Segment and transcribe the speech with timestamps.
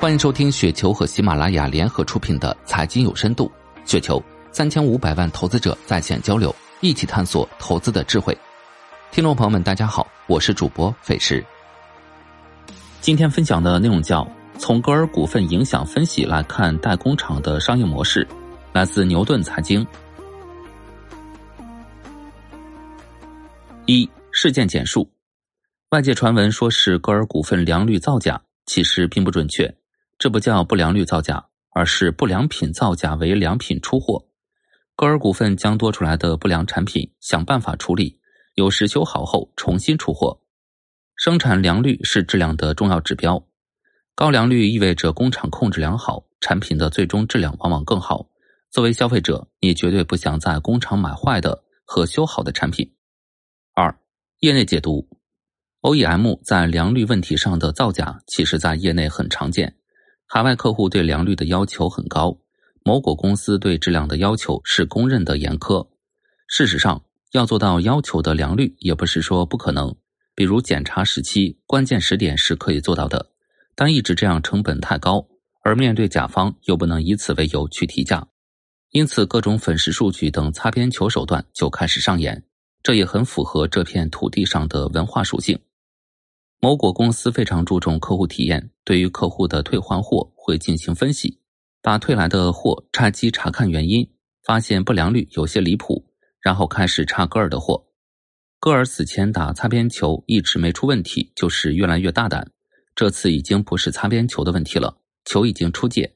[0.00, 3.52] 欢迎收听雪球和喜马拉雅联合出品的《财经有深度》，
[3.90, 4.18] 雪球
[4.50, 8.34] 三千五百万投资者在线交流，一起探索投资的智慧。
[9.12, 11.44] 听众朋友们，大家好，我是主播费时。
[13.02, 14.26] 今天分享的内容叫
[14.56, 18.26] 从歌尔股份影响分析来看代工厂的商业模式，
[18.72, 19.86] 来自牛顿财经。
[23.84, 25.06] 一事件简述：
[25.90, 29.70] 外界传闻说是歌尔股份良率造假，其实并不准确。
[30.20, 34.26] 这不叫不良率造假，而是不良品造假为良品出货。
[34.94, 38.20] 歌尔股份将多出来的不良产品想办法处理，
[38.54, 40.38] 有时修好后重新出货。
[41.16, 43.42] 生产良率是质量的重要指标，
[44.14, 48.28] 高良率意味着工厂控制良好，产品的最终质量往往更好。
[48.70, 52.94] 作为消费者，你绝对不想在工厂买坏的和修好的产品。
[53.72, 53.98] 二，
[54.40, 55.08] 业内解读
[55.80, 59.74] ，OEM 在良率问题上的造假，其实在业内很常见。
[60.32, 62.38] 海外客户对良率的要求很高，
[62.84, 65.84] 某果公司对质量的要求是公认的严苛。
[66.46, 69.92] 事实上，要做到要求的良率也不是说不可能。
[70.36, 73.32] 比如检查时期关键时点是可以做到的，
[73.74, 75.26] 但一直这样成本太高，
[75.64, 78.28] 而面对甲方又不能以此为由去提价，
[78.92, 82.44] 因此各种粉饰数据等擦边球手段就开始上演。
[82.84, 85.58] 这也很符合这片土地上的文化属性。
[86.62, 91.40] 某果公司非常注重客户体验，对于客户的退换货会进行分析，
[91.80, 94.06] 把退来的货拆机查看原因，
[94.44, 97.86] 发现不良率有些离谱，然后开始查戈尔的货。
[98.58, 102.52] 戈尔此前打擦边球一直没出问题，就是越来越大胆，
[102.94, 106.14] 这次已经不是擦边球的问题了，球已经出界，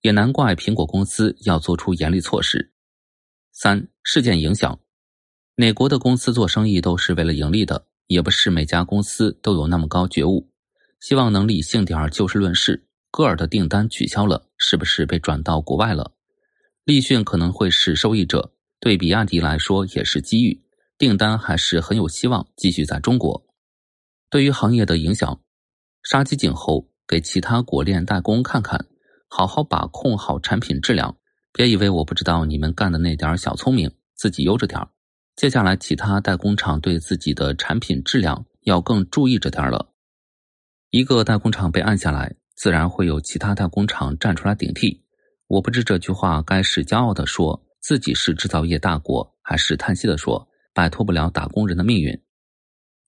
[0.00, 2.72] 也难怪苹果公司要做出严厉措施。
[3.52, 4.80] 三事件影响，
[5.54, 7.86] 哪国的公司做生意都是为了盈利的。
[8.06, 10.48] 也不是每家公司都有那么高觉悟，
[11.00, 12.86] 希望能理性点儿就事论事。
[13.10, 16.12] 戈尔的订单取消了，是不是被转到国外了？
[16.84, 20.62] 立讯可能会是受益者，对比亚迪来说也是机遇，
[20.98, 23.46] 订单还是很有希望继续在中国。
[24.28, 25.40] 对于行业的影响，
[26.02, 28.86] 杀鸡儆猴，给其他国链代工看看，
[29.28, 31.16] 好好把控好产品质量，
[31.52, 34.88] 别以为我不知道你们干的那点小聪明，自己悠着点儿。
[35.36, 39.92] 接下来，其他代工厂对自己的产品质量要更注意着点了。
[40.88, 45.04] 一个代工厂被按下来，自然会有其他代工厂站出来顶替。
[45.46, 52.18] 我不知这句话该是骄傲的说自己是制造业大国，还是叹息的说摆脱不了打工人的命运。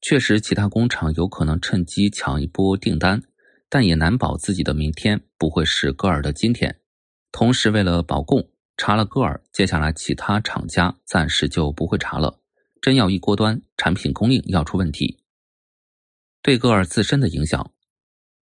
[0.03, 3.23] 确实，其他工厂有可能趁机抢一波订单，
[3.71, 6.79] 但也难保自己的明天不会是戈尔的今天。
[7.33, 8.51] 同时，为了保供。
[8.79, 12.41] 查了戈尔，接下来其他厂家暂时就不会查了。
[12.81, 15.19] 真要一锅端，产品供应要出问题，
[16.43, 17.73] 对戈尔自身的影响，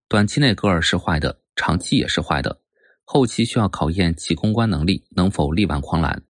[0.07, 2.61] 短期内戈尔是坏的，长期也是坏的，
[3.03, 6.23] 后期需要考验其公关能力能否力挽狂澜。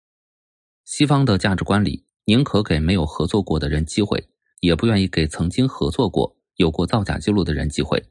[0.83, 4.29] 西方的价值观里，宁可给没有合作过的人机会，
[4.59, 8.01] 也不愿意给曾经合作过、有过造假记录的人机会。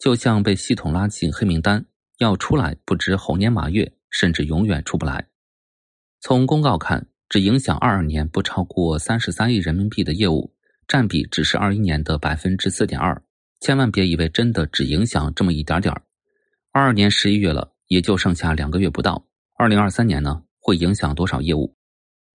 [0.00, 1.86] 就像被系统拉进黑名单，
[2.18, 5.28] 要出来不知猴年马月，甚至永远出不来。
[6.26, 10.54] 从公告看，只影响二二年不超过三十三亿人民币的业务，
[10.88, 13.22] 占比只是二一年的百分之四点二。
[13.60, 16.00] 千万别以为真的只影响这么一点点儿。
[16.72, 19.26] 二二年十一月了，也就剩下两个月不到。
[19.58, 21.76] 二零二三年呢，会影响多少业务？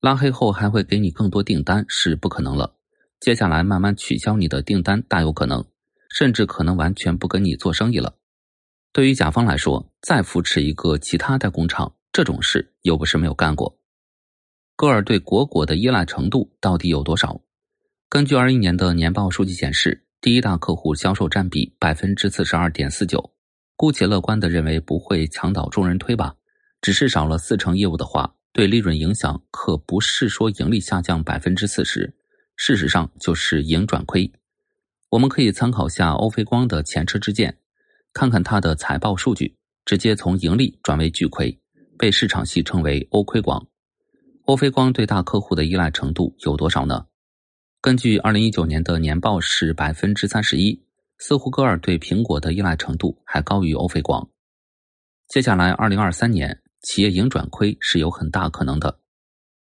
[0.02, 2.76] 拉黑后还会给你更多订单是不可能了。
[3.20, 5.66] 接下来慢慢取消你的订单大有可能，
[6.12, 8.14] 甚至可能完全不跟你做生意了。
[8.94, 13.78] 对于甲方来说，再扶持一个其他代工厂，这种事又不是没有干过。
[14.79, 17.41] 戈尔对果果的依赖程度到底有多少？
[18.07, 23.34] 根据二一年的年报数据显示，第一大客户销售占比百分之四十二点四九。
[23.75, 26.34] 姑且乐观的认为不会墙倒众人推吧，
[26.79, 32.16] 只是少了四成业务的话，对利润影响可不是说盈利下降百分之四十，
[32.56, 34.31] 事实上就是盈转亏。
[35.09, 37.58] 我们可以参考下欧菲光的前车之鉴，
[38.14, 41.59] 看看它的财报数据，直接从盈利转为巨亏，
[41.97, 43.67] 被市场戏称为欧亏广。
[44.49, 47.05] 欧菲光对大客户的依赖程度有多少呢？
[47.81, 50.84] 根据二零一九年的年报是百分之三十一，
[51.19, 54.28] 似乎戈尔对苹果的依赖程度还高于欧菲光。
[55.28, 58.97] 接下来二零二三年，企业盈转亏是有很大可能的。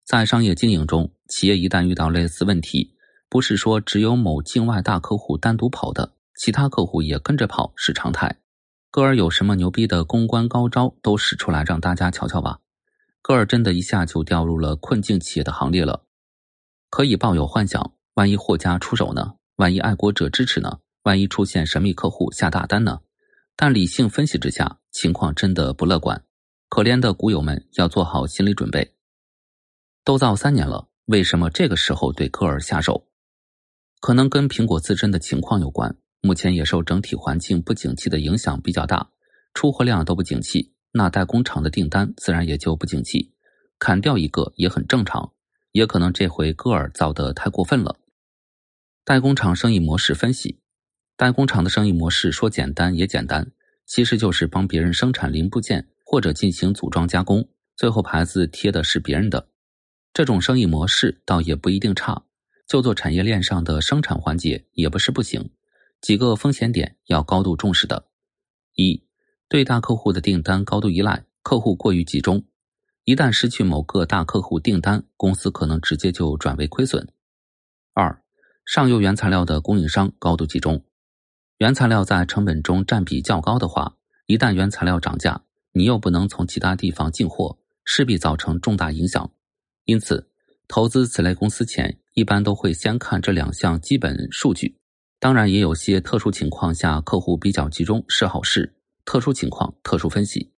[0.04, 2.96] 在商业经营中，企业一旦遇到类似问题，
[3.28, 8.40] 不是说只有某境外大客户单独跑的，其他客户也跟着跑是常态。
[8.90, 12.58] 戈尔有什么牛逼的公关高招，都使出来让大家瞧瞧吧。
[13.22, 16.04] 戈尔真的一下就掉入了困境企业的行列了，
[16.90, 19.34] 可以抱有幻想：万一霍家出手呢？
[19.56, 20.80] 万一爱国者支持呢？
[21.04, 23.00] 万一出现神秘客户下大单呢？
[23.54, 26.24] 但理性分析之下，情况真的不乐观。
[26.68, 28.94] 可怜的股友们要做好心理准备。
[30.04, 33.06] 都造三年了，为什么这个时候对戈尔下手？
[34.00, 35.96] 可能跟苹果自身的情况有关。
[36.24, 39.10] 目前也受整体环境不景气的影响比较大，
[39.54, 43.32] 出货量都不景气，那代工厂的订单自然也就不景气。
[43.78, 45.32] 砍掉一个也很正常，
[45.72, 47.98] 也可能这回戈尔造的太过分了。
[49.04, 50.60] 代工厂生意模式分析：
[51.16, 53.50] 代工厂的生意模式说简单也简单，
[53.84, 59.48] 其实就是帮别人生产零部件或者进行组装加工，最后牌子贴的是别人的。
[60.14, 62.22] 这种生意模式倒也不一定差，
[62.68, 65.50] 就做产业链上的生产环节也不是不行。
[66.00, 68.06] 几个风险点要高度重视的：
[68.74, 69.02] 一、
[69.52, 72.42] 对大客户的订单高度依赖，客户过于集中，
[73.04, 77.04] 一旦失去某个大客户订单，公司可能直接就转为亏损；
[77.92, 78.22] 二、
[78.64, 80.82] 上游原材料的供应商高度集中，
[81.58, 89.30] 原材料在成本中占比较高的话，一旦原材料涨价，你又不能从其他地方进货，势必造成重大影响。
[89.84, 90.30] 因此，
[90.66, 94.78] 投资此类公司前，一般都会先看这两项基本数据。
[95.20, 98.76] 当然，也有些特殊情况下，客户比较集中是好事。
[99.04, 100.52] 特殊情况，特殊分析。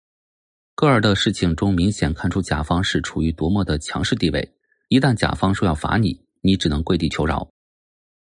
[0.75, 4.55] 戈尔的事情中明显看出甲方是处于多么的强势地位。
[4.89, 7.49] 一旦甲方说要罚你，你只能跪地求饶。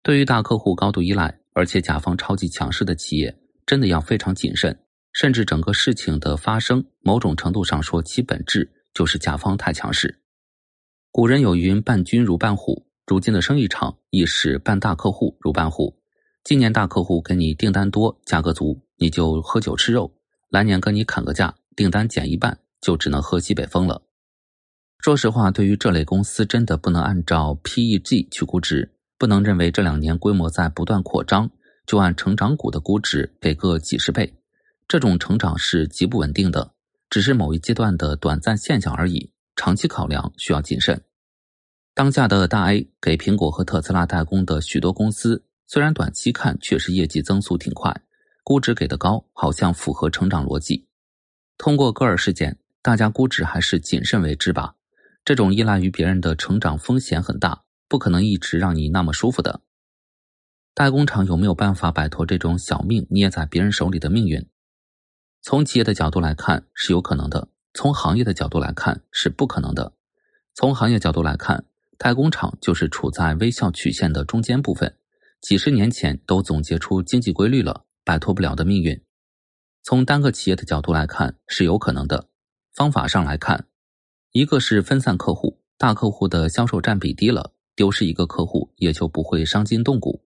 [0.03, 4.77] 对于大客户高度依赖，而且甲方超级强势的企业，真的要非常谨慎。
[5.13, 10.21] 甚至整个事情的发生，某种程度上说，其本质就是甲方太强势。
[11.11, 15.99] 古人有云：“伴君如伴虎。”如今的生意场亦是伴大客户如伴虎。
[16.43, 20.11] 今年大客户给你订单多，价格足，你就喝酒吃肉；
[20.49, 24.03] 来年跟你砍个价，订单减一半，就只能喝西北风了。
[24.99, 31.49] 说实话，对于这类公司，真的不能按照 PEG 去估值，不能认为这两年规模在不断扩张，
[31.87, 34.33] 就按成长股的估值给个几十倍。
[34.87, 36.73] 这种成长是极不稳定的，
[37.09, 39.31] 只是某一阶段的短暂现象而已。
[39.55, 41.01] 长期考量需要谨慎。
[41.93, 47.93] 当下的大 A 给苹果和特斯拉代工的许多公司，虽然短期看确实业绩增速挺快，
[48.43, 50.87] 估值给的高，好像符合成长逻辑。
[51.57, 54.75] 通过戈尔事件，大家估值还是谨慎为之吧。
[55.25, 59.61] 这种依赖于别人的成长风险很大，不可能一直让你那么舒服的。
[60.73, 64.47] 代工厂有没有办法摆脱这种小命捏在别人手里的命运？
[65.41, 67.49] 从企业的角度来看是有可能的。
[67.73, 69.93] 从行业的角度来看是不可能的。
[70.55, 71.65] 从行业角度来看，
[71.97, 74.97] 代工厂就是处在微笑曲线的中间部分，
[75.41, 78.99] 几十年前都总结出经济规律了，摆脱不了的命运。
[79.83, 82.27] 从单个企业的角度来看是有可能的。
[82.73, 83.67] 方法上来看，
[84.31, 90.23] 一个是分散客户，大客户的销售占比低了，丢失一个客户也就不会伤筋动骨；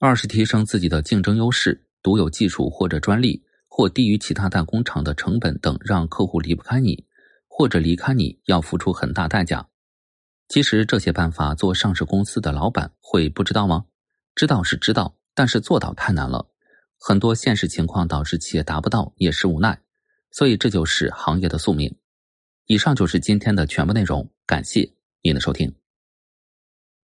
[0.00, 3.44] 二是提升自己的竞争优势，独有技术或者专利。
[3.68, 7.04] 或低于其他代工厂的成本等，让客户离不开你，
[7.46, 9.68] 或者离开你要付出很大代价。
[10.48, 13.84] 其实这些办法，做上市公司的老板会不知道吗？
[14.34, 16.48] 知道是知道，但是做到太难了。
[17.08, 19.80] 很多现实情况导致企业达不到，也是无奈。
[20.32, 21.94] 所以这就是行业的宿命。
[22.66, 24.90] 以上就是今天的全部内容，感谢
[25.22, 25.72] 您的收听。